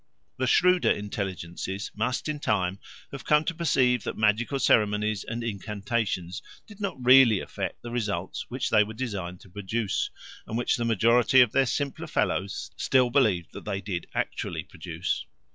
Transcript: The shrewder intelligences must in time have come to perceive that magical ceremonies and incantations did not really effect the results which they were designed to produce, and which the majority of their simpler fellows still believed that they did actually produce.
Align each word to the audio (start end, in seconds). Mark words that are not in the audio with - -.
The 0.37 0.47
shrewder 0.47 0.89
intelligences 0.89 1.91
must 1.93 2.27
in 2.27 2.39
time 2.39 2.79
have 3.11 3.23
come 3.23 3.43
to 3.43 3.53
perceive 3.53 4.03
that 4.03 4.17
magical 4.17 4.57
ceremonies 4.57 5.23
and 5.23 5.43
incantations 5.43 6.41
did 6.65 6.81
not 6.81 6.97
really 7.05 7.39
effect 7.39 7.83
the 7.83 7.91
results 7.91 8.47
which 8.49 8.71
they 8.71 8.83
were 8.83 8.95
designed 8.95 9.41
to 9.41 9.49
produce, 9.51 10.09
and 10.47 10.57
which 10.57 10.77
the 10.77 10.85
majority 10.85 11.39
of 11.41 11.51
their 11.51 11.67
simpler 11.67 12.07
fellows 12.07 12.71
still 12.75 13.11
believed 13.11 13.51
that 13.53 13.65
they 13.65 13.79
did 13.79 14.07
actually 14.15 14.63
produce. 14.63 15.27